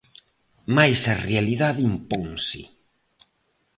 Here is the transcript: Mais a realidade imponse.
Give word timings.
Mais 0.75 0.99
a 1.13 1.15
realidade 1.29 1.81
imponse. 1.93 2.61